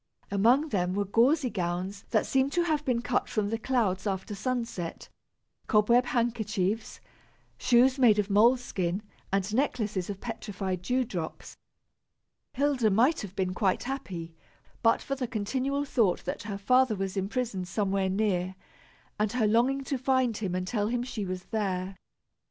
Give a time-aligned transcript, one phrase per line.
[0.31, 4.33] Among them were gauzy gowns that seemed to have been cut from the clouds after
[4.33, 5.09] sunset,
[5.67, 6.99] cobweb handkerchiefs,
[7.59, 11.55] shoes made of mole skin, and necklaces of petrified dew drops.
[12.53, 14.33] Hilda might have been quite happy
[14.81, 18.55] but for the continual thought that her father was imprisoned somewhere near,
[19.19, 21.95] and her longing to find him and tell him she was there.